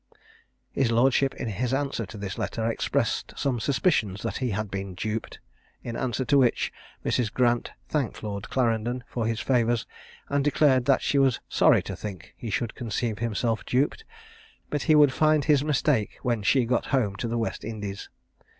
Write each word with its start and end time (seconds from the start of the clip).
His 0.71 0.89
lordship, 0.91 1.35
in 1.35 1.47
his 1.47 1.75
answer 1.75 2.07
to 2.07 2.17
this 2.17 2.39
letter, 2.39 2.65
expressed 2.65 3.35
some 3.37 3.59
suspicions 3.59 4.23
that 4.23 4.37
he 4.37 4.49
had 4.49 4.71
been 4.71 4.95
duped; 4.95 5.37
in 5.83 5.95
answer 5.95 6.25
to 6.25 6.39
which 6.39 6.73
Mrs. 7.05 7.31
Grant 7.31 7.69
thanked 7.87 8.23
Lord 8.23 8.49
Clarendon 8.49 9.03
for 9.07 9.27
his 9.27 9.39
favours, 9.41 9.85
and 10.27 10.43
declared 10.43 10.85
that 10.85 11.03
she 11.03 11.19
was 11.19 11.39
sorry 11.47 11.83
to 11.83 11.95
think 11.95 12.33
he 12.35 12.49
should 12.49 12.73
conceive 12.73 13.19
himself 13.19 13.63
duped, 13.63 14.03
but 14.71 14.81
he 14.89 14.95
would 14.95 15.13
find 15.13 15.45
his 15.45 15.63
mistake 15.63 16.17
when 16.23 16.41
she 16.41 16.65
got 16.65 16.87
home 16.87 17.15
to 17.17 17.27
the 17.27 17.37
West 17.37 17.63
Indies. 17.63 18.09